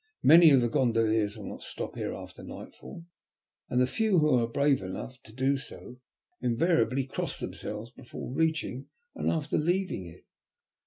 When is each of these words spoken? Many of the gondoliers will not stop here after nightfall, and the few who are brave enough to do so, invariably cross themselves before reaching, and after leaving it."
Many 0.23 0.49
of 0.49 0.61
the 0.61 0.67
gondoliers 0.67 1.37
will 1.37 1.45
not 1.45 1.61
stop 1.61 1.95
here 1.95 2.11
after 2.15 2.41
nightfall, 2.41 3.05
and 3.69 3.79
the 3.79 3.85
few 3.85 4.17
who 4.17 4.33
are 4.33 4.47
brave 4.47 4.81
enough 4.81 5.21
to 5.25 5.31
do 5.31 5.57
so, 5.57 5.99
invariably 6.41 7.05
cross 7.05 7.39
themselves 7.39 7.91
before 7.91 8.33
reaching, 8.33 8.87
and 9.13 9.29
after 9.29 9.59
leaving 9.59 10.07
it." 10.07 10.25